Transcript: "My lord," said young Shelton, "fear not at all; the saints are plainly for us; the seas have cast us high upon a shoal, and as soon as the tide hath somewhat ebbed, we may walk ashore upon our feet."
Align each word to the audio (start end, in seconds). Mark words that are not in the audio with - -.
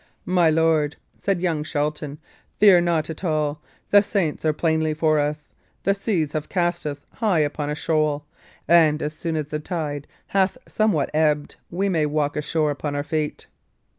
"My 0.25 0.49
lord," 0.49 0.95
said 1.15 1.43
young 1.43 1.63
Shelton, 1.63 2.17
"fear 2.59 2.81
not 2.81 3.11
at 3.11 3.23
all; 3.23 3.61
the 3.91 4.01
saints 4.01 4.43
are 4.43 4.51
plainly 4.51 4.95
for 4.95 5.19
us; 5.19 5.51
the 5.83 5.93
seas 5.93 6.31
have 6.31 6.49
cast 6.49 6.87
us 6.87 7.05
high 7.17 7.41
upon 7.41 7.69
a 7.69 7.75
shoal, 7.75 8.25
and 8.67 8.99
as 9.03 9.13
soon 9.13 9.35
as 9.35 9.49
the 9.49 9.59
tide 9.59 10.07
hath 10.29 10.57
somewhat 10.67 11.11
ebbed, 11.13 11.57
we 11.69 11.87
may 11.87 12.07
walk 12.07 12.35
ashore 12.35 12.71
upon 12.71 12.95
our 12.95 13.03
feet." 13.03 13.45